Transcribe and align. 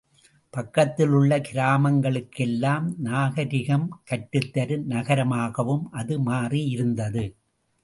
பக்கத்தில் 0.53 1.09
உள்ள 1.09 1.37
கிராமங்களுக்கெல்லாம் 1.39 2.97
நாகரிகம் 2.97 4.01
கற்றுத் 4.03 4.53
தரும் 4.53 4.87
நகரமாகவும் 4.87 5.91
அது 5.91 6.19
மாறியிருந்தது. 6.19 7.25